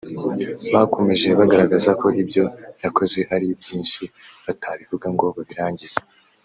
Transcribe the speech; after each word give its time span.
Bakomeje 0.73 1.27
bagaragaza 1.39 1.91
ko 2.01 2.07
ibyo 2.21 2.43
yakoze 2.83 3.19
ari 3.35 3.47
byinshi 3.61 4.01
batabivuga 4.45 5.07
ngo 5.13 5.25
babirangize 5.35 5.99